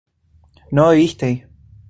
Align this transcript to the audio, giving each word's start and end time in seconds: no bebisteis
no 0.77 0.87
bebisteis 0.89 1.39